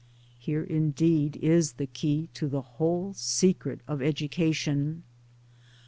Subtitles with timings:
[0.39, 5.03] [Here indeed is the key to the whole secret of education.